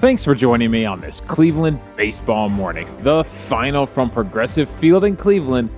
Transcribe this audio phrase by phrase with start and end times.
[0.00, 2.88] Thanks for joining me on this Cleveland baseball morning.
[3.02, 5.68] The final from Progressive Field in Cleveland.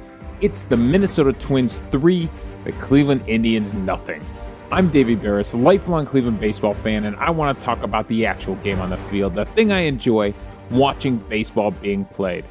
[0.41, 2.31] It's the Minnesota Twins 3,
[2.63, 4.25] the Cleveland Indians nothing.
[4.71, 8.55] I'm Davey Berris, lifelong Cleveland baseball fan, and I want to talk about the actual
[8.55, 10.33] game on the field, the thing I enjoy
[10.71, 12.45] watching baseball being played.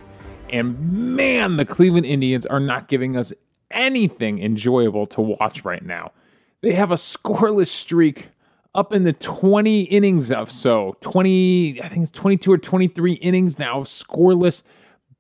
[0.50, 3.32] And man, the Cleveland Indians are not giving us
[3.72, 6.12] anything enjoyable to watch right now.
[6.60, 8.28] They have a scoreless streak
[8.74, 13.60] up in the 20 innings of so 20 i think it's 22 or 23 innings
[13.60, 14.64] now of scoreless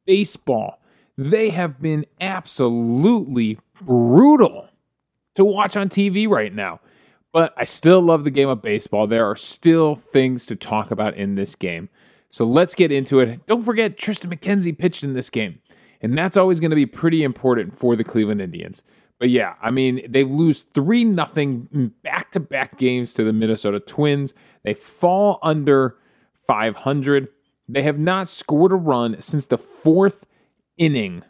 [0.06, 0.82] baseball.
[1.18, 4.70] They have been absolutely brutal
[5.36, 6.80] to watch on tv right now.
[7.34, 9.08] But i still love the game of baseball.
[9.08, 11.90] There are still things to talk about in this game.
[12.30, 13.46] So let's get into it.
[13.46, 15.60] Don't forget triston mckenzie pitched in this game.
[16.02, 18.84] And that's always going to be pretty important for the cleveland indians
[19.22, 23.80] but yeah, I mean, they lose 3 nothing back to back games to the Minnesota
[23.80, 24.34] Twins.
[24.64, 25.96] They fall under
[26.48, 27.28] 500.
[27.70, 30.26] They have not scored a run since the fourth
[30.76, 31.22] inning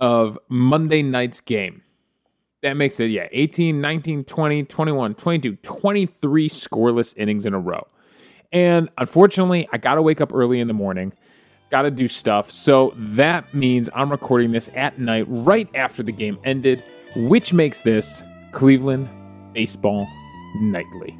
[0.00, 1.80] of Monday night's game.
[2.60, 7.86] That makes it, yeah, 18, 19, 20, 21, 22, 23 scoreless innings in a row.
[8.52, 11.14] And unfortunately, I got to wake up early in the morning
[11.74, 12.52] got to do stuff.
[12.52, 16.84] So that means I'm recording this at night right after the game ended,
[17.16, 18.22] which makes this
[18.52, 19.08] Cleveland
[19.52, 20.06] Baseball
[20.60, 21.18] Nightly.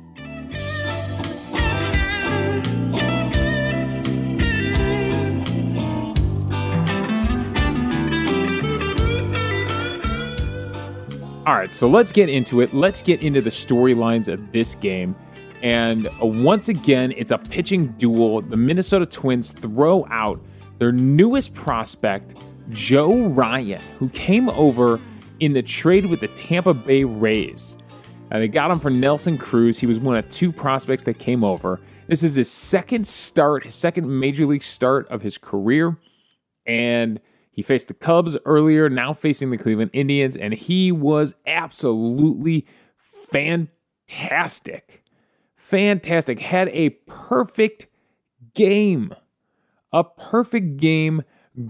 [11.46, 12.72] All right, so let's get into it.
[12.72, 15.16] Let's get into the storylines of this game.
[15.64, 18.42] And once again, it's a pitching duel.
[18.42, 20.44] The Minnesota Twins throw out
[20.78, 22.36] their newest prospect,
[22.68, 25.00] Joe Ryan, who came over
[25.40, 27.78] in the trade with the Tampa Bay Rays.
[28.30, 29.78] And they got him for Nelson Cruz.
[29.78, 31.80] He was one of two prospects that came over.
[32.08, 35.96] This is his second start, his second major league start of his career.
[36.66, 37.20] And
[37.52, 42.66] he faced the Cubs earlier, now facing the Cleveland Indians, and he was absolutely
[43.30, 45.03] fantastic
[45.64, 46.40] fantastic.
[46.40, 47.86] Had a perfect
[48.54, 49.14] game.
[49.92, 51.22] A perfect game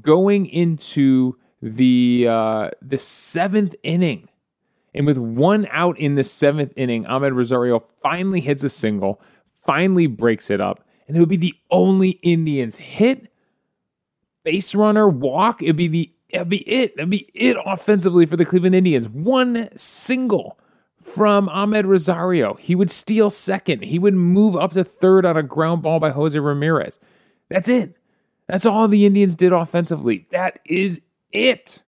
[0.02, 4.28] going into the uh, the seventh inning.
[4.94, 9.20] And with one out in the seventh inning, Amed Rosario finally hits a single,
[9.66, 13.32] finally breaks it up, and it would be the only Indians hit,
[14.44, 15.62] base runner, walk.
[15.62, 16.96] It'd be the it'd be it.
[16.96, 19.08] That'd be it offensively for the Cleveland Indians.
[19.08, 20.58] One single
[21.04, 22.54] from Amed Rosario.
[22.54, 23.84] He would steal second.
[23.84, 26.98] He would move up to third on a ground ball by Jose Ramirez.
[27.50, 27.96] That's it.
[28.48, 30.26] That's all the Indians did offensively.
[30.30, 31.00] That is
[31.32, 31.82] it.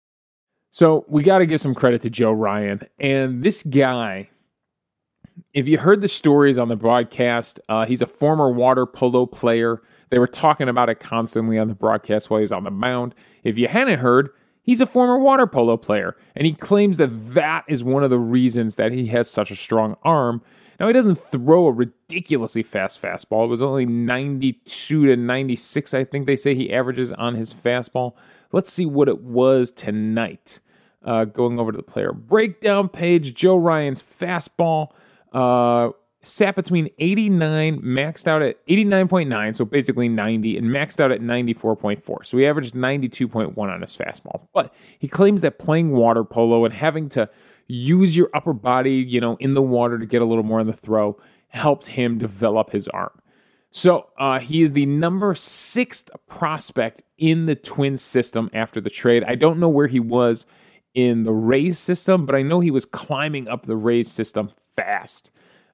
[0.69, 2.81] So we got to give some credit to Joe Ryan.
[2.99, 4.29] And this guy,
[5.53, 9.81] if you heard the stories on the broadcast, uh, he's a former water polo player.
[10.09, 13.15] They were talking about it constantly on the broadcast while he was on the mound.
[13.43, 14.29] If you hadn't heard,
[14.65, 18.17] He's a former water polo player, and he claims that that is one of the
[18.17, 20.41] reasons that he has such a strong arm.
[20.79, 23.45] Now, he doesn't throw a ridiculously fast fastball.
[23.45, 28.13] It was only 92 to 96, I think they say he averages on his fastball.
[28.51, 30.59] Let's see what it was tonight.
[31.03, 34.89] Uh, going over to the player breakdown page, Joe Ryan's fastball.
[35.31, 35.89] Uh,
[36.25, 42.25] sat between 89, maxed out at 89.9, so basically 90, and maxed out at 94.4.
[42.25, 44.47] So he averaged 92.1 on his fastball.
[44.53, 47.29] But he claims that playing water polo and having to
[47.67, 50.67] use your upper body, you know, in the water to get a little more on
[50.67, 51.17] the throw
[51.49, 53.21] helped him develop his arm.
[53.71, 59.23] So uh, he is the number sixth prospect in the Twins system after the trade.
[59.25, 60.45] I don't know where he was
[60.93, 65.29] in the Rays system, but I know he was climbing up the Rays system fast.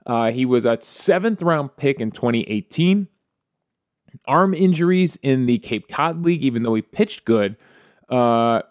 [0.05, 3.07] Uh, he was a seventh round pick in 2018.
[4.27, 7.55] Arm injuries in the Cape Cod League, even though he pitched good,
[8.09, 8.61] uh,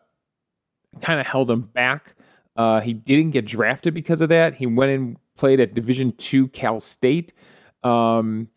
[1.00, 2.14] kind of held him back.
[2.56, 4.54] Uh, he didn't get drafted because of that.
[4.54, 7.32] He went and played at Division two Cal State,
[7.82, 8.48] um,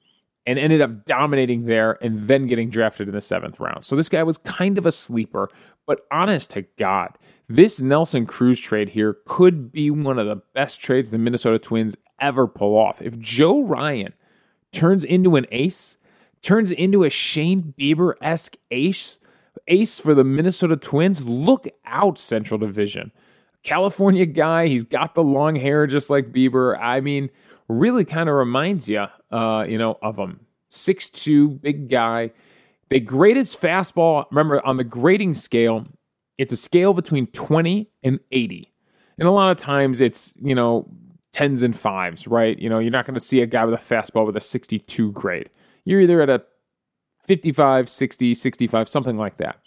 [0.46, 3.86] and ended up dominating there, and then getting drafted in the seventh round.
[3.86, 5.50] So this guy was kind of a sleeper.
[5.86, 7.18] But honest to God,
[7.50, 11.96] this Nelson Cruz trade here could be one of the best trades the Minnesota Twins
[12.24, 13.02] ever pull off.
[13.02, 14.14] If Joe Ryan
[14.72, 15.98] turns into an ace,
[16.42, 19.20] turns into a Shane Bieber esque ace,
[19.68, 23.12] ace for the Minnesota Twins, look out, Central Division.
[23.62, 26.80] California guy, he's got the long hair just like Bieber.
[26.82, 27.30] I mean,
[27.68, 30.40] really kind of reminds you, uh, you know, of him.
[30.70, 32.32] Six-two, big guy.
[32.90, 34.26] The greatest fastball.
[34.32, 35.86] Remember, on the grading scale,
[36.38, 38.74] it's a scale between 20 and 80.
[39.18, 40.90] And a lot of times it's, you know,
[41.34, 42.58] tens and fives, right?
[42.60, 45.12] You know, you're not going to see a guy with a fastball with a 62
[45.12, 45.50] grade.
[45.84, 46.44] you're either at a
[47.26, 49.58] 55, 60, 65, something like that.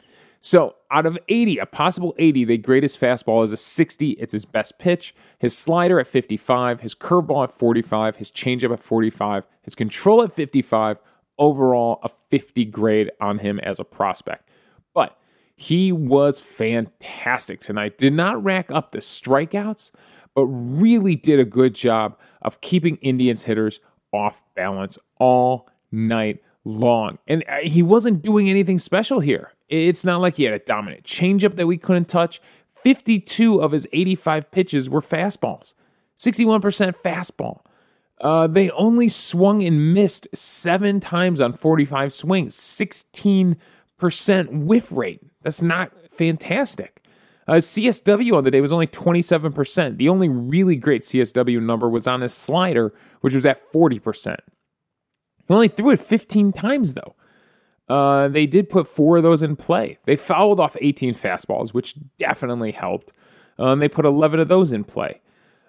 [0.40, 4.10] So out of 80, a possible 80, the greatest fastball is a 60.
[4.12, 5.14] It's his best pitch.
[5.40, 10.32] His slider at 55, his curveball at 45, his changeup at 45, his control at
[10.32, 10.98] 55.
[11.38, 14.48] Overall, a 50 grade on him as a prospect.
[14.94, 15.18] But
[15.56, 17.98] he was fantastic tonight.
[17.98, 19.90] Did not rack up the strikeouts,
[20.36, 23.80] but really did a good job of keeping Indians hitters
[24.12, 27.18] off balance all night long.
[27.26, 29.52] And uh, he wasn't doing anything special here.
[29.68, 32.40] It's not like he had a dominant changeup that we couldn't touch.
[32.68, 35.72] 52 of his 85 pitches were fastballs,
[36.18, 37.60] 61% fastball.
[38.20, 43.56] Uh, they only swung and missed seven times on 45 swings, 16%
[44.50, 45.20] whiff rate.
[45.42, 47.02] That's not fantastic.
[47.48, 49.98] Uh, CSW on the day was only 27%.
[49.98, 54.36] The only really great CSW number was on his slider, which was at 40%.
[55.46, 57.14] He only threw it 15 times, though.
[57.88, 59.98] Uh, they did put four of those in play.
[60.06, 63.12] They fouled off 18 fastballs, which definitely helped.
[63.58, 65.20] Um, they put 11 of those in play.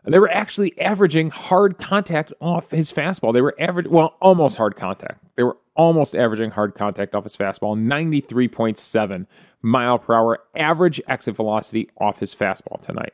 [0.03, 3.33] They were actually averaging hard contact off his fastball.
[3.33, 5.21] They were average, well, almost hard contact.
[5.35, 9.27] They were almost averaging hard contact off his fastball, 93.7
[9.67, 13.13] mile per hour average exit velocity off his fastball tonight.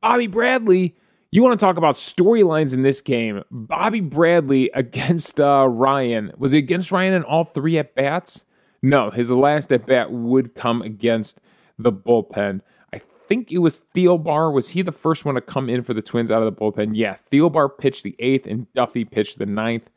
[0.00, 0.96] Bobby Bradley
[1.34, 3.42] you want to talk about storylines in this game?
[3.50, 6.30] Bobby Bradley against uh, Ryan.
[6.36, 8.44] Was he against Ryan in all three at bats?
[8.82, 11.40] No, his last at bat would come against
[11.78, 12.60] the bullpen.
[12.92, 14.52] I think it was Thielbar.
[14.52, 16.90] Was he the first one to come in for the Twins out of the bullpen?
[16.94, 19.88] Yeah, Thielbar pitched the eighth and Duffy pitched the ninth.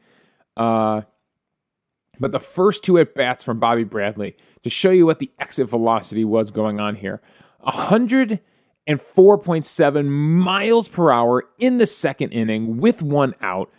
[0.56, 1.02] Uh,
[2.20, 5.70] but the first two at bats from Bobby Bradley to show you what the exit
[5.70, 7.22] velocity was going on here
[7.62, 8.40] 100
[8.88, 13.72] and 4.7 miles per hour in the second inning with one out.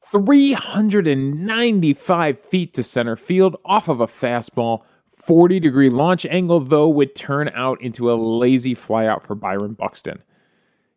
[0.00, 4.82] 395 feet to center field off of a fastball.
[5.14, 10.22] 40 degree launch angle, though, would turn out into a lazy flyout for Byron Buxton.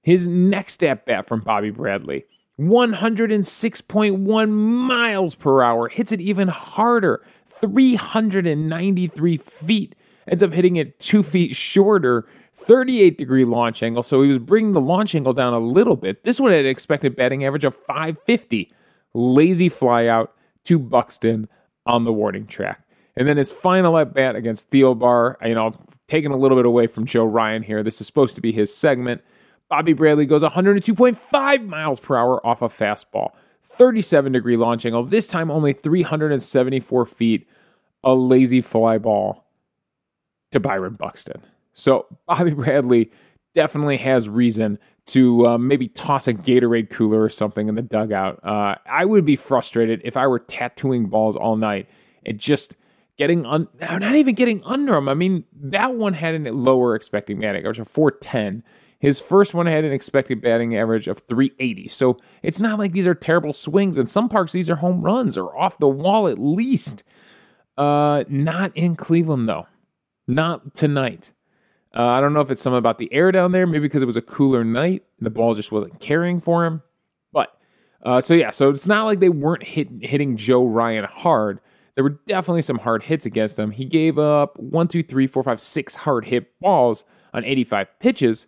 [0.02, 2.24] His next at bat from Bobby Bradley
[2.62, 9.96] 106.1 miles per hour, hits it even harder, 393 feet,
[10.28, 14.74] ends up hitting it two feet shorter 38 degree launch angle, so he was bringing
[14.74, 16.24] the launch angle down a little bit.
[16.24, 18.72] This one had an expected batting average of 550.
[19.14, 20.30] Lazy flyout
[20.66, 21.50] to Buxton
[21.86, 22.86] on the warning track.
[23.18, 25.74] And then his final at bat against Thielbar, you know,
[26.08, 27.84] taking a little bit away from Joe Ryan here.
[27.84, 29.22] This is supposed to be his segment.
[29.72, 33.32] Bobby Bradley goes 102.5 miles per hour off a fastball.
[33.64, 37.48] 37 degree launch angle, this time only 374 feet.
[38.04, 39.46] A lazy fly ball
[40.52, 41.42] to Byron Buxton.
[41.72, 43.12] So Bobby Bradley
[43.56, 48.44] definitely has reason to uh, maybe toss a Gatorade cooler or something in the dugout.
[48.44, 51.88] Uh, I would be frustrated if I were tattooing balls all night
[52.26, 52.76] and just
[53.18, 55.08] getting un- not even getting under them.
[55.08, 58.64] I mean, that one had a lower expecting batting average of 410.
[59.02, 61.88] His first one had an expected batting average of 380.
[61.88, 63.98] So it's not like these are terrible swings.
[63.98, 67.04] In some parks, these are home runs or off the wall at least.
[67.76, 69.66] Uh, not in Cleveland, though.
[70.28, 71.32] Not tonight.
[71.96, 74.08] Uh, I don't know if it's something about the air down there, maybe because it
[74.08, 76.84] was a cooler night, the ball just wasn't carrying for him.
[77.34, 77.58] But
[78.04, 81.60] uh, so yeah, so it's not like they weren't hit, hitting Joe Ryan hard.
[81.96, 83.72] There were definitely some hard hits against him.
[83.72, 87.04] He gave up one, two, three, four, five, six hard hit balls
[87.34, 88.46] on 85 pitches.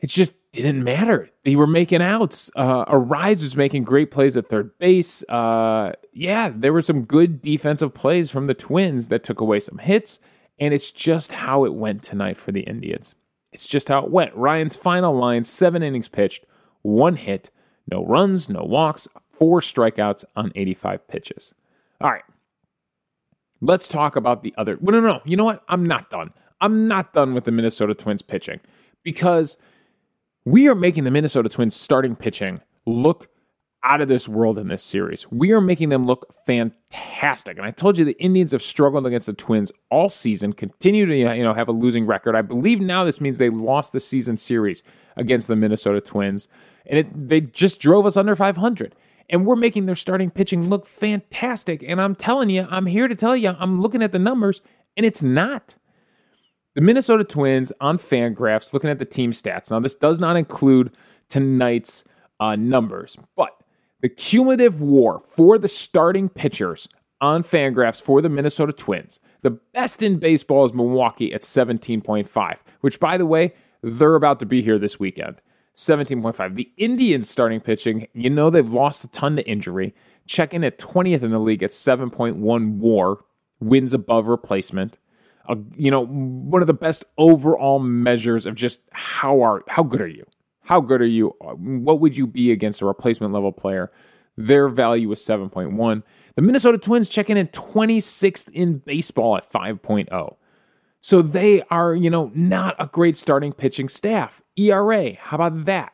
[0.00, 1.30] It just didn't matter.
[1.44, 2.50] They were making outs.
[2.54, 5.22] Uh, Arraez was making great plays at third base.
[5.28, 9.78] Uh, yeah, there were some good defensive plays from the Twins that took away some
[9.78, 10.20] hits.
[10.58, 13.14] And it's just how it went tonight for the Indians.
[13.52, 14.34] It's just how it went.
[14.34, 16.44] Ryan's final line seven innings pitched,
[16.82, 17.50] one hit,
[17.90, 21.54] no runs, no walks, four strikeouts on 85 pitches.
[22.00, 22.24] All right.
[23.60, 24.78] Let's talk about the other.
[24.80, 25.20] Well, no, no, no.
[25.24, 25.64] You know what?
[25.68, 26.32] I'm not done.
[26.60, 28.60] I'm not done with the Minnesota Twins pitching
[29.02, 29.56] because
[30.48, 33.28] we are making the Minnesota Twins starting pitching look
[33.84, 35.30] out of this world in this series.
[35.30, 37.58] We are making them look fantastic.
[37.58, 41.16] And I told you the Indians have struggled against the Twins all season, continue to
[41.16, 42.34] you know have a losing record.
[42.34, 44.82] I believe now this means they lost the season series
[45.16, 46.48] against the Minnesota Twins,
[46.86, 48.94] and it, they just drove us under 500.
[49.30, 51.84] And we're making their starting pitching look fantastic.
[51.86, 54.62] And I'm telling you, I'm here to tell you, I'm looking at the numbers,
[54.96, 55.74] and it's not.
[56.78, 59.68] The Minnesota Twins on Fangraphs, looking at the team stats.
[59.68, 60.92] Now, this does not include
[61.28, 62.04] tonight's
[62.38, 63.50] uh, numbers, but
[64.00, 66.88] the cumulative war for the starting pitchers
[67.20, 69.18] on Fangraphs for the Minnesota Twins.
[69.42, 74.46] The best in baseball is Milwaukee at 17.5, which, by the way, they're about to
[74.46, 75.40] be here this weekend.
[75.74, 76.54] 17.5.
[76.54, 79.96] The Indians starting pitching, you know, they've lost a ton to injury.
[80.28, 83.24] check in at 20th in the league at 7.1 war,
[83.58, 84.96] wins above replacement.
[85.48, 90.00] Uh, you know, one of the best overall measures of just how are how good
[90.00, 90.24] are you?
[90.60, 91.28] How good are you?
[91.40, 93.90] What would you be against a replacement level player?
[94.36, 96.02] Their value is 7.1.
[96.36, 100.36] The Minnesota Twins check in at 26th in baseball at 5.0.
[101.00, 104.42] So they are, you know, not a great starting pitching staff.
[104.56, 105.92] ERA, how about that?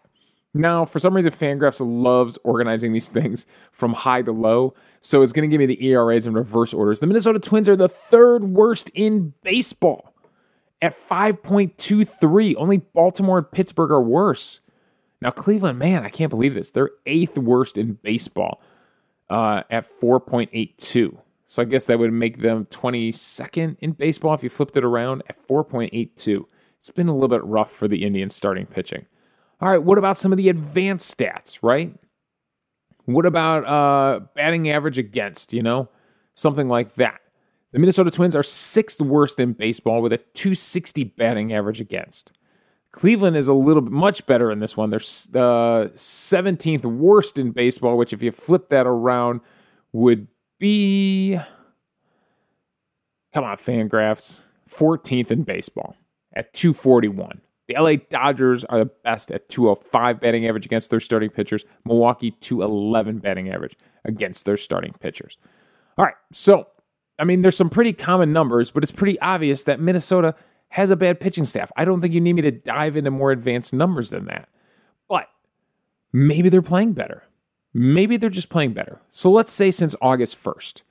[0.57, 4.75] Now, for some reason, Fangraphs loves organizing these things from high to low.
[5.01, 7.01] So it's going to give me the ERAs in reverse orders.
[7.01, 10.15] The Minnesota Twins are the third worst in baseball
[10.81, 12.55] at 5.23.
[12.57, 14.61] Only Baltimore and Pittsburgh are worse.
[15.21, 16.71] Now, Cleveland, man, I can't believe this.
[16.71, 18.63] They're eighth worst in baseball
[19.29, 21.19] uh, at 4.82.
[21.47, 25.23] So I guess that would make them 22nd in baseball if you flipped it around
[25.29, 26.45] at 4.82.
[26.79, 29.07] It's been a little bit rough for the Indians starting pitching.
[29.61, 31.95] All right, what about some of the advanced stats, right?
[33.07, 35.89] What about uh, batting average against, you know?
[36.35, 37.21] Something like that.
[37.73, 42.33] The Minnesota Twins are sixth worst in baseball with a 260 batting average against.
[42.93, 44.91] Cleveland is a little bit much better in this one.
[44.91, 49.41] They're uh, 17th worst in baseball, which if you flip that around
[49.93, 50.29] would
[50.61, 51.39] be
[53.33, 55.97] come on, Fangraphs, 14th in baseball
[56.33, 57.41] at 241.
[57.67, 61.65] The LA Dodgers are the best at 205 batting average against their starting pitchers.
[61.85, 65.39] Milwaukee 211 batting average against their starting pitchers.
[65.97, 66.67] All right, so
[67.19, 70.35] I mean, there's some pretty common numbers, but it's pretty obvious that Minnesota
[70.71, 71.71] has a bad pitching staff.
[71.77, 74.49] I don't think you need me to dive into more advanced numbers than that.
[75.09, 75.29] But
[76.13, 77.23] maybe they're playing better.
[77.73, 79.01] Maybe they're just playing better.
[79.13, 80.83] So let's say since August 1st.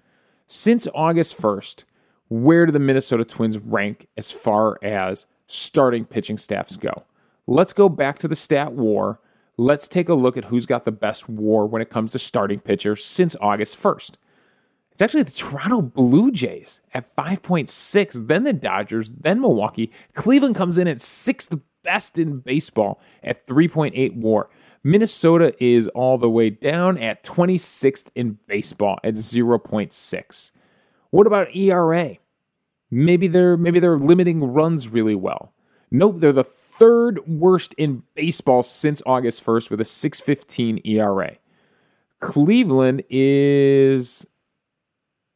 [0.47, 1.83] Since August 1st,
[2.29, 7.03] where do the Minnesota Twins rank as far as starting pitching staffs go.
[7.47, 9.19] Let's go back to the stat war.
[9.57, 12.59] Let's take a look at who's got the best war when it comes to starting
[12.59, 14.15] pitchers since August 1st.
[14.91, 19.91] It's actually the Toronto Blue Jays at 5.6, then the Dodgers, then Milwaukee.
[20.13, 24.49] Cleveland comes in at sixth best in baseball at 3.8 war.
[24.83, 30.51] Minnesota is all the way down at 26th in baseball at 0.6.
[31.09, 32.17] What about ERA?
[32.93, 35.51] Maybe they're maybe they're limiting runs really well.
[35.89, 41.37] Nope, they're the third worst in baseball since August 1st with a 6.15 ERA.
[42.19, 44.27] Cleveland is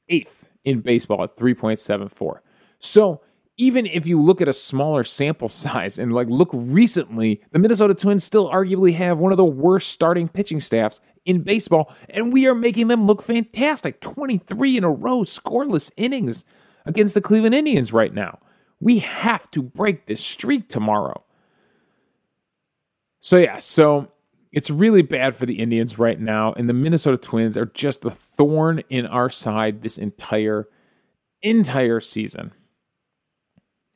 [0.08, 2.40] eighth in baseball at 3.74.
[2.80, 3.22] So
[3.58, 7.96] even if you look at a smaller sample size and like look recently, the Minnesota
[7.96, 12.48] Twins still arguably have one of the worst starting pitching staffs in baseball, and we
[12.48, 14.00] are making them look fantastic.
[14.00, 16.46] 23 in a row, scoreless innings
[16.88, 18.39] against the Cleveland Indians right now.
[18.79, 21.24] We have to break this streak tomorrow.
[23.20, 24.12] So, yeah, so
[24.51, 28.10] it's really bad for the Indians right now, and the Minnesota Twins are just a
[28.10, 30.67] thorn in our side this entire
[31.41, 32.51] entire season.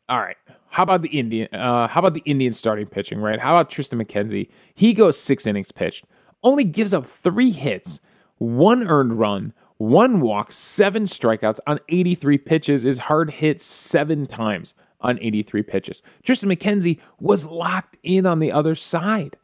[0.09, 0.37] All right.
[0.69, 1.47] How about the Indian?
[1.53, 3.19] Uh, how about the Indian starting pitching?
[3.19, 3.39] Right.
[3.39, 4.49] How about Triston McKenzie?
[4.73, 6.05] He goes six innings pitched,
[6.43, 7.99] only gives up three hits,
[8.37, 14.75] one earned run, one walk, seven strikeouts on 83 pitches, is hard hit seven times
[14.99, 16.03] on 83 pitches.
[16.23, 19.37] Triston McKenzie was locked in on the other side.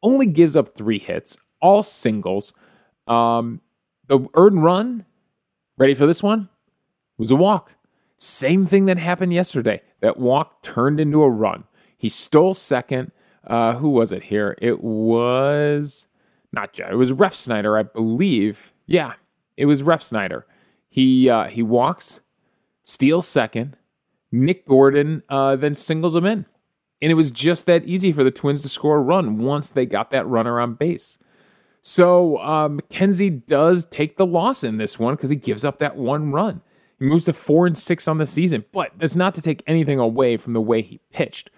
[0.00, 2.52] Only gives up three hits, all singles.
[3.08, 3.60] Um,
[4.06, 5.04] the earned run,
[5.76, 6.48] ready for this one,
[7.18, 7.74] was a walk.
[8.18, 9.82] Same thing that happened yesterday.
[10.00, 11.64] That walk turned into a run.
[11.98, 13.10] He stole second.
[13.44, 14.56] Uh, who was it here?
[14.62, 16.06] It was
[16.52, 16.92] not Jed.
[16.92, 18.72] It was Refsnyder, I believe.
[18.86, 19.14] Yeah,
[19.56, 20.44] it was Refsnyder.
[20.88, 22.20] He uh, he walks,
[22.82, 23.76] steals second.
[24.30, 26.46] Nick Gordon uh, then singles him in,
[27.00, 29.84] and it was just that easy for the Twins to score a run once they
[29.86, 31.18] got that runner on base.
[31.82, 35.96] So uh, McKenzie does take the loss in this one because he gives up that
[35.96, 36.62] one run.
[36.98, 39.98] He moves to four and six on the season, but that's not to take anything
[39.98, 41.50] away from the way he pitched.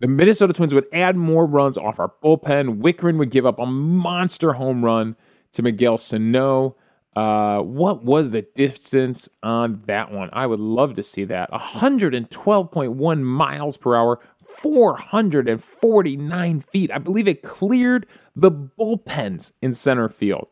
[0.00, 2.80] The Minnesota Twins would add more runs off our bullpen.
[2.80, 5.16] Wittgren would give up a monster home run
[5.52, 6.76] to Miguel Sano.
[7.16, 10.30] Uh, what was the distance on that one?
[10.34, 11.50] I would love to see that.
[11.50, 16.90] 112.1 miles per hour, 449 feet.
[16.92, 20.48] I believe it cleared the bullpens in center field.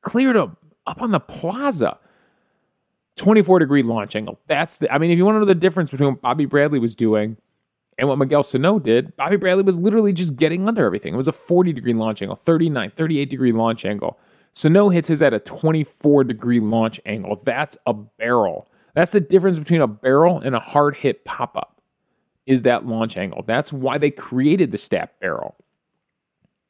[0.00, 1.98] Cleared them up on the plaza.
[3.16, 4.40] 24 degree launch angle.
[4.46, 6.78] That's the, I mean, if you want to know the difference between what Bobby Bradley
[6.78, 7.36] was doing
[7.98, 11.12] and what Miguel Sano did, Bobby Bradley was literally just getting under everything.
[11.12, 14.18] It was a 40 degree launch angle, 39, 38 degree launch angle.
[14.58, 17.40] Sano hits his at a 24 degree launch angle.
[17.44, 18.68] That's a barrel.
[18.92, 21.80] That's the difference between a barrel and a hard hit pop up,
[22.44, 23.44] is that launch angle.
[23.46, 25.54] That's why they created the stat barrel.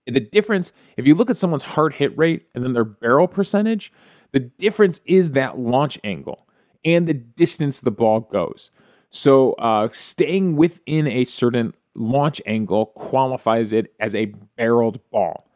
[0.06, 3.90] The difference, if you look at someone's hard hit rate and then their barrel percentage,
[4.32, 6.46] The difference is that launch angle
[6.84, 8.70] and the distance the ball goes.
[9.08, 14.26] So uh, staying within a certain launch angle qualifies it as a
[14.58, 15.47] barreled ball.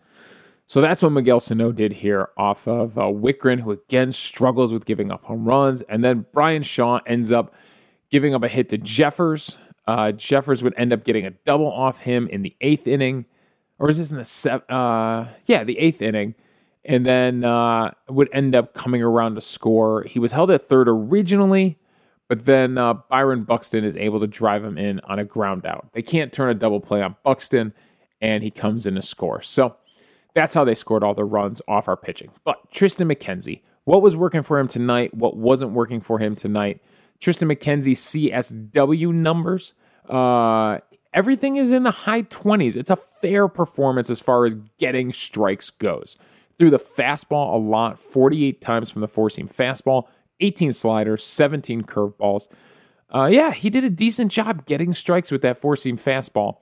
[0.66, 4.86] So that's what Miguel Sano did here off of uh, Wittgren, who again struggles with
[4.86, 5.82] giving up home runs.
[5.82, 7.54] And then Bryan Shaw ends up
[8.10, 9.56] giving up a hit to Jeffers.
[9.86, 13.26] Uh, Jeffers would end up getting a double off him in the eighth inning.
[13.78, 14.70] Or is this in the seventh?
[14.70, 16.34] Uh, yeah, the eighth inning.
[16.84, 20.04] And then uh, would end up coming around to score.
[20.04, 21.78] He was held at third originally,
[22.28, 25.88] but then uh, Byron Buxton is able to drive him in on a ground out.
[25.92, 27.72] They can't turn a double play on Buxton,
[28.20, 29.42] and he comes in to score.
[29.42, 29.76] So
[30.34, 32.30] that's how they scored all the runs off our pitching.
[32.44, 35.14] But Triston McKenzie, what was working for him tonight?
[35.14, 36.80] What wasn't working for him tonight?
[37.20, 39.74] Triston McKenzie CSW numbers.
[40.08, 40.78] Uh,
[41.12, 42.76] everything is in the high 20s.
[42.76, 46.16] It's a fair performance as far as getting strikes goes.
[46.58, 50.08] Threw the fastball a lot, 48 times from the four seam fastball,
[50.40, 52.48] 18 sliders, 17 curveballs.
[53.14, 56.56] Uh, yeah, he did a decent job getting strikes with that four seam fastball.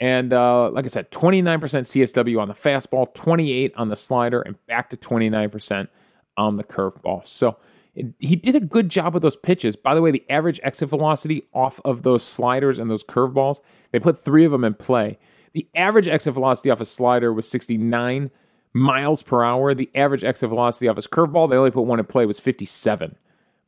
[0.00, 4.54] And uh, like I said, 29% CSW on the fastball, 28 on the slider, and
[4.66, 5.88] back to 29%
[6.36, 7.26] on the curveball.
[7.26, 7.56] So
[7.94, 9.74] it, he did a good job with those pitches.
[9.74, 13.58] By the way, the average exit velocity off of those sliders and those curveballs,
[13.90, 15.18] they put three of them in play.
[15.52, 18.30] The average exit velocity off a slider was 69
[18.72, 19.74] miles per hour.
[19.74, 23.16] The average exit velocity off his curveball, they only put one in play, was 57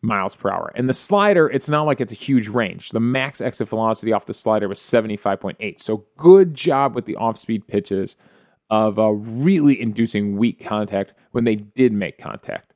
[0.02, 0.73] miles per hour.
[0.75, 2.90] And the slider, it's not like it's a huge range.
[2.90, 5.80] The max exit velocity off the slider was 75.8.
[5.80, 8.16] So good job with the off speed pitches
[8.71, 12.73] of uh, really inducing weak contact when they did make contact.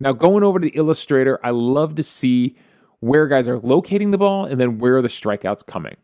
[0.00, 2.56] Now, going over to the illustrator, I love to see
[3.00, 5.96] where guys are locating the ball and then where the strikeouts coming.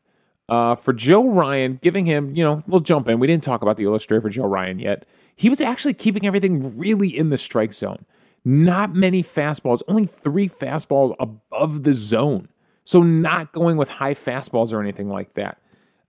[0.49, 3.21] Uh, for Joe Ryan, giving him, you know, we'll jump in.
[3.21, 5.07] We didn't talk about the illustrator for Joe Ryan yet.
[5.37, 8.05] He was actually keeping everything really in the strike zone.
[8.45, 12.49] Not many fastballs, only three fastballs above the zone.
[12.85, 15.59] So, not going with high fastballs or anything like that.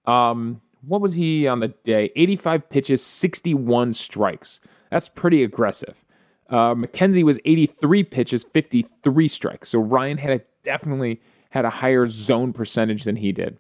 [0.06, 2.12] Um, what was he on the day?
[2.16, 4.60] 85 pitches, 61 strikes.
[4.90, 6.04] That's pretty aggressive.
[6.50, 9.70] Uh, McKenzie was 83 pitches, 53 strikes.
[9.70, 13.58] So Ryan had a, definitely had a higher zone percentage than he did.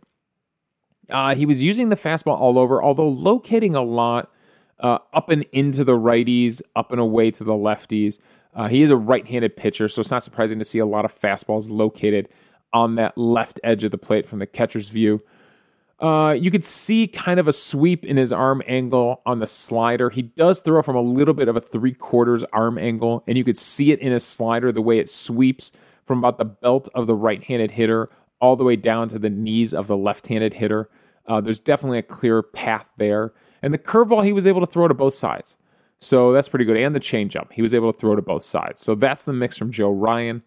[1.09, 4.31] Uh, he was using the fastball all over, although locating a lot
[4.79, 8.19] uh, up and into the righties, up and away to the lefties.
[8.53, 11.05] Uh, he is a right handed pitcher, so it's not surprising to see a lot
[11.05, 12.27] of fastballs located
[12.73, 15.21] on that left edge of the plate from the catcher's view.
[15.99, 20.09] Uh, you could see kind of a sweep in his arm angle on the slider.
[20.09, 23.43] He does throw from a little bit of a three quarters arm angle, and you
[23.43, 25.71] could see it in his slider the way it sweeps
[26.03, 28.09] from about the belt of the right handed hitter
[28.41, 30.89] all the way down to the knees of the left handed hitter.
[31.27, 33.31] Uh, there's definitely a clear path there.
[33.61, 35.55] And the curveball, he was able to throw to both sides.
[36.01, 36.77] So that's pretty good.
[36.77, 38.81] And the changeup, he was able to throw to both sides.
[38.81, 40.41] So that's the mix from Joe Ryan.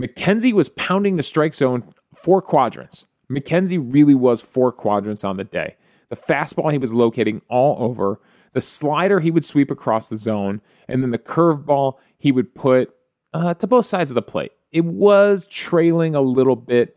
[0.00, 3.06] McKenzie was pounding the strike zone four quadrants.
[3.30, 5.76] McKenzie really was four quadrants on the day.
[6.10, 8.20] The fastball he was locating all over.
[8.52, 10.60] The slider he would sweep across the zone.
[10.88, 12.94] And then the curveball he would put
[13.32, 14.52] uh, to both sides of the plate.
[14.70, 16.96] It was trailing a little bit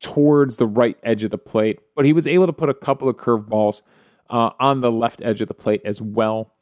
[0.00, 3.08] towards the right edge of the plate, but he was able to put a couple
[3.08, 3.82] of curveballs
[4.30, 6.54] uh, on the left edge of the plate as well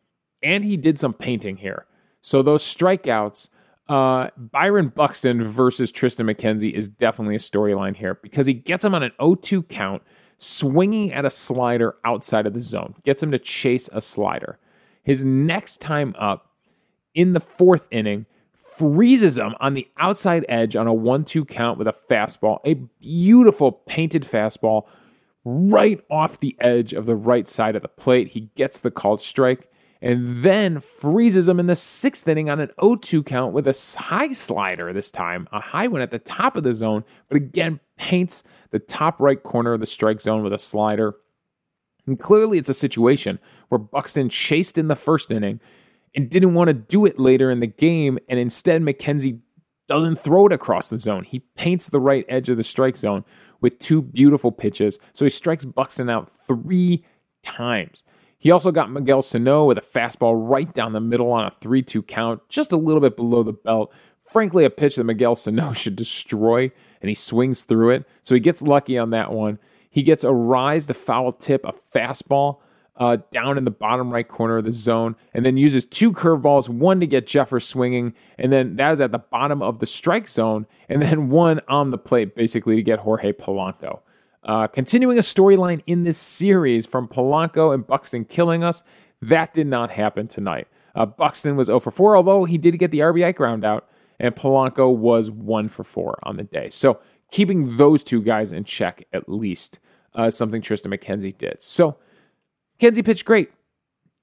[0.43, 1.87] and he did some painting here.
[2.21, 3.49] So those strikeouts,
[3.89, 8.95] uh, Byron Buxton versus Triston McKenzie is definitely a storyline here because he gets him
[8.95, 10.03] on an 0-2 count,
[10.37, 14.59] swinging at a slider outside of the zone, gets him to chase a slider.
[15.03, 16.53] His next time up
[17.15, 18.27] in the fourth inning
[18.79, 23.73] freezes him on the outside edge on a 1-2 count with a fastball, a beautiful
[23.73, 24.85] painted fastball
[25.45, 28.29] right off the edge of the right side of the plate.
[28.29, 29.69] He gets the called strike
[30.01, 33.97] and then freezes him in the sixth inning on an 0 2 count with a
[33.99, 37.81] high slider this time, a high one at the top of the zone, but again
[37.97, 41.17] paints the top right corner of the strike zone with a slider.
[42.07, 45.61] And clearly, it's a situation where Buxton chased in the first inning
[46.15, 49.41] and didn't want to do it later in the game, and instead, McKenzie
[49.89, 51.25] doesn't throw it across the zone.
[51.25, 53.25] He paints the right edge of the strike zone
[53.61, 54.99] with two beautiful pitches.
[55.13, 57.05] So he strikes Buxton out three
[57.43, 58.03] times.
[58.39, 61.83] He also got Miguel Sano with a fastball right down the middle on a 3
[61.83, 63.93] 2 count, just a little bit below the belt.
[64.31, 66.71] Frankly, a pitch that Miguel Sano should destroy,
[67.01, 68.09] and he swings through it.
[68.23, 69.59] So he gets lucky on that one.
[69.91, 72.59] He gets Arraez to foul tip a fastball
[72.99, 76.69] uh, down in the bottom right corner of the zone, and then uses two curveballs,
[76.69, 80.29] one to get Jeffers swinging, and then that is at the bottom of the strike
[80.29, 84.01] zone, and then one on the plate basically to get Jorge Polanco.
[84.49, 88.83] Uh, continuing a storyline in this series from Polanco and Buxton killing us,
[89.21, 90.67] that did not happen tonight.
[90.95, 94.35] Uh, Buxton was 0 for 4, although he did get the RBI ground out, and
[94.35, 96.71] Polanco was 1 for 4 on the day.
[96.71, 96.99] So
[97.31, 99.81] keeping those two guys in check at least,
[100.15, 101.63] uh, something Triston McKenzie did.
[101.63, 101.99] So
[102.81, 103.51] McKenzie pitched great.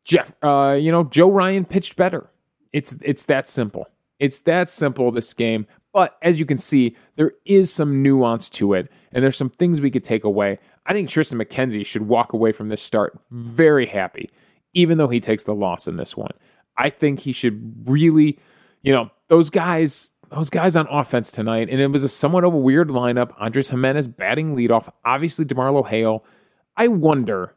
[0.05, 2.31] Jeff, uh, you know, Joe Ryan pitched better.
[2.73, 3.87] It's it's that simple.
[4.19, 5.11] It's that simple.
[5.11, 9.37] This game, but as you can see, there is some nuance to it, and there's
[9.37, 10.59] some things we could take away.
[10.85, 14.29] I think Triston McKenzie should walk away from this start very happy,
[14.73, 16.33] even though he takes the loss in this one.
[16.75, 18.37] I think he should really,
[18.81, 22.53] you know, those guys, those guys on offense tonight, and it was a somewhat of
[22.53, 23.33] a weird lineup.
[23.39, 26.25] Andres Gimenez batting leadoff, obviously DeMarlo Hale.
[26.75, 27.55] I wonder,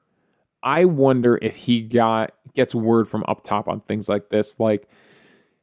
[0.62, 4.88] I wonder if he got gets word from up top on things like this, like,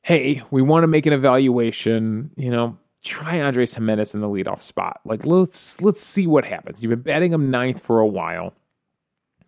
[0.05, 4.61] hey, we want to make an evaluation, you know, try Andres Gimenez in the leadoff
[4.61, 4.99] spot.
[5.03, 6.81] Like let's let's see what happens.
[6.81, 8.53] You've been batting him ninth for a while.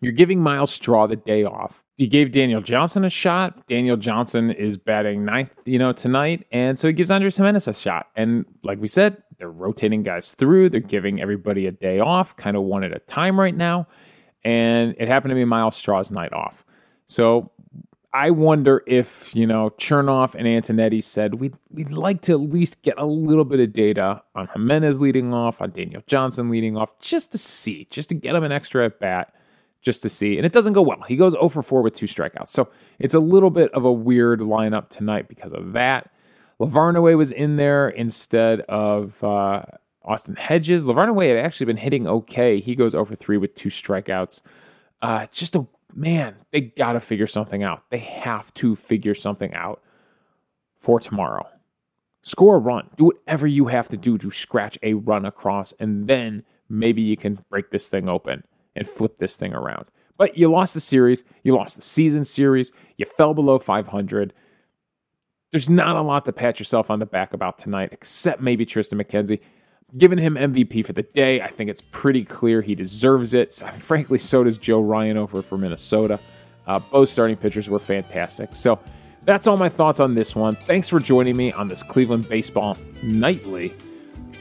[0.02, 1.84] You're giving Myles Straw the day off.
[1.98, 3.68] You gave Daniel Johnson a shot.
[3.68, 7.74] Daniel Johnson is batting ninth, you know, tonight, and so he gives Andres Gimenez a
[7.74, 8.08] shot.
[8.16, 10.72] And like we said, they're rotating guys through.
[10.72, 13.88] They're giving everybody a day off, kind of one at a time right now.
[14.44, 16.64] And it happened to be Myles Straw's night off.
[17.06, 17.52] So
[18.18, 22.82] I wonder if, you know, Chernoff and Antonetti said we'd, we'd like to at least
[22.82, 27.00] get a little bit of data on Gimenez leading off, on Daniel Johnson leading off,
[27.00, 29.36] just to see, just to get him an extra at bat,
[29.84, 30.36] just to see.
[30.36, 31.04] And it doesn't go well.
[31.08, 32.50] He goes 0 for 4 with two strikeouts.
[32.50, 36.10] So it's a little bit of a weird lineup tonight because of that.
[36.60, 39.62] LaVarnway was in there instead of uh,
[40.04, 40.86] Austin Hedges.
[40.86, 42.60] LaVarnway had actually been hitting okay.
[42.62, 44.42] He goes 0 for 3 with two strikeouts.
[45.04, 47.84] Uh, just a man, they got to figure something out.
[47.90, 49.82] They have to figure something out
[50.80, 51.48] for tomorrow.
[52.22, 52.90] Score a run.
[52.98, 57.16] Do whatever you have to do to scratch a run across, and then maybe you
[57.16, 58.44] can break this thing open
[58.76, 59.86] and flip this thing around.
[60.18, 64.34] But you lost the series, you lost the season series, you fell below 500.
[65.52, 69.02] There's not a lot to pat yourself on the back about tonight, except maybe Triston
[69.02, 69.40] McKenzie.
[69.96, 73.54] Giving him MVP for the day, I think it's pretty clear he deserves it.
[73.80, 76.20] Frankly, so does Joe Ryan over for Minnesota.
[76.66, 78.54] Uh, both starting pitchers were fantastic.
[78.54, 78.80] So
[79.22, 80.58] that's all my thoughts on this one.
[80.66, 83.74] Thanks for joining me on this Cleveland Baseball Nightly.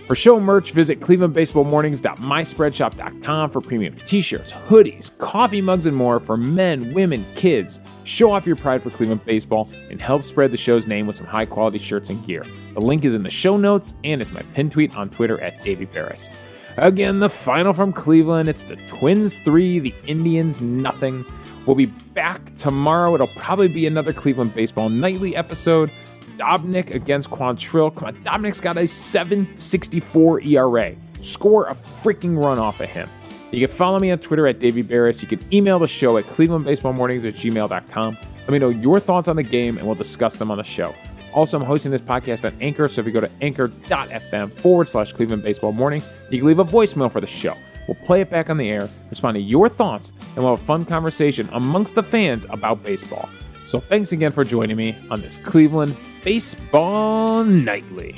[0.07, 6.95] For show merch, visit clevelandbaseballmornings.myspreadshop.com for premium t-shirts, hoodies, coffee mugs, and more for men,
[6.95, 7.81] women, kids.
[8.05, 11.27] Show off your pride for Cleveland baseball and help spread the show's name with some
[11.27, 12.47] high-quality shirts and gear.
[12.75, 15.64] The link is in the show notes, and it's my pin tweet on Twitter at
[15.64, 16.31] Davey Berris.
[16.77, 18.49] Again, the final from Cleveland.
[18.49, 21.25] It's the Twins 3, the Indians nothing.
[21.66, 23.12] We'll be back tomorrow.
[23.16, 25.90] It'll probably be another Cleveland Baseball Nightly episode.
[26.37, 27.94] Dobnak against Quantrill.
[27.94, 30.96] Come on, Dobnak's got a 7.64 ERA.
[31.20, 33.09] Score a freaking run off of him.
[33.53, 35.22] You can follow me on Twitter at Davey Berris.
[35.22, 38.18] You can email the show at clevelandbaseballmornings at gmail.com.
[38.40, 40.94] Let me know your thoughts on the game and we'll discuss them on the show.
[41.33, 45.12] Also, I'm hosting this podcast on Anchor, so if you go to anchor.fm forward slash
[45.12, 47.55] Cleveland Baseball Mornings, you can leave a voicemail for the show.
[47.87, 50.66] We'll play it back on the air, respond to your thoughts, and we'll have a
[50.66, 53.29] fun conversation amongst the fans about baseball.
[53.64, 58.12] So thanks again for joining me on this Cleveland Baseball Nightly.